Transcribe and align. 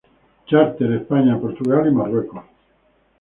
Charter: 0.47 0.93
España, 0.93 1.39
Portugal 1.39 1.85
y 1.87 1.93
Marruecos. 1.93 2.43